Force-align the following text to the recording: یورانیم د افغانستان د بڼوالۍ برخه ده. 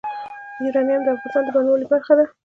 یورانیم 0.63 1.01
د 1.03 1.07
افغانستان 1.13 1.43
د 1.45 1.49
بڼوالۍ 1.55 1.85
برخه 1.93 2.13
ده. 2.19 2.25